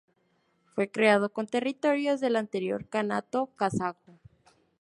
Fue 0.73 0.89
creado 0.89 1.29
con 1.31 1.45
territorios 1.45 2.19
del 2.19 2.35
anterior 2.35 2.87
Kanato 2.89 3.51
Kazajo. 3.55 4.17